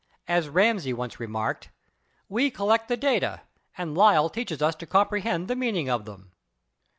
As 0.27 0.49
Ramsay 0.49 0.93
once 0.93 1.19
remarked, 1.19 1.69
"We 2.27 2.49
collect 2.49 2.87
the 2.87 2.97
data 2.97 3.41
and 3.77 3.93
Lyell 3.95 4.31
teaches 4.31 4.59
us 4.59 4.73
to 4.77 4.87
comprehend 4.87 5.47
the 5.47 5.55
meaning 5.55 5.89
of 5.91 6.05
them." 6.05 6.31